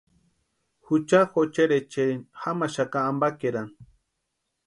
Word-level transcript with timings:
Jucha 0.87 1.19
jocheri 1.33 1.75
echerini 1.83 2.25
jamaxaka 2.45 2.97
ampakerani. 3.09 3.73